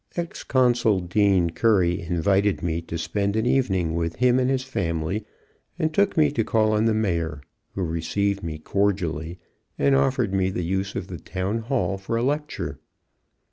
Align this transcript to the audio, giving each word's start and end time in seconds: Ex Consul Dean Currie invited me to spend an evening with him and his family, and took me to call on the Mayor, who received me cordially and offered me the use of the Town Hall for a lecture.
Ex 0.15 0.43
Consul 0.43 1.01
Dean 1.01 1.51
Currie 1.51 2.01
invited 2.01 2.63
me 2.63 2.81
to 2.81 2.97
spend 2.97 3.35
an 3.35 3.45
evening 3.45 3.93
with 3.93 4.15
him 4.15 4.39
and 4.39 4.49
his 4.49 4.63
family, 4.63 5.27
and 5.77 5.93
took 5.93 6.17
me 6.17 6.31
to 6.31 6.43
call 6.43 6.71
on 6.71 6.85
the 6.85 6.93
Mayor, 6.95 7.39
who 7.75 7.83
received 7.83 8.41
me 8.41 8.57
cordially 8.57 9.37
and 9.77 9.95
offered 9.95 10.33
me 10.33 10.49
the 10.49 10.65
use 10.65 10.95
of 10.95 11.05
the 11.05 11.19
Town 11.19 11.59
Hall 11.59 11.99
for 11.99 12.17
a 12.17 12.23
lecture. 12.23 12.79